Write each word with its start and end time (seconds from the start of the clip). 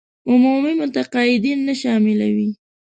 عمومي 0.29 0.73
متقاعدين 0.85 1.57
نه 1.67 1.73
شاملوي. 1.81 2.51